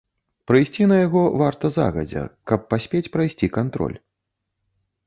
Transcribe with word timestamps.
Прыйсці 0.51 0.87
на 0.91 0.97
яго 1.07 1.21
варта 1.41 1.71
загадзя, 1.77 2.23
каб 2.53 2.67
паспець 2.73 3.05
прайсці 3.19 3.53
кантроль. 3.61 3.97